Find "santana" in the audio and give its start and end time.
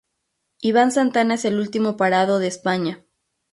0.91-1.35